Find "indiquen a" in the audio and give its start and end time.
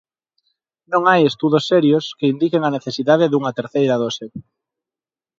2.33-2.73